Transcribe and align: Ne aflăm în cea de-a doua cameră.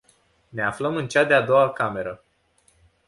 Ne 0.49 0.63
aflăm 0.63 0.95
în 0.95 1.07
cea 1.07 1.23
de-a 1.23 1.41
doua 1.41 1.71
cameră. 1.73 2.23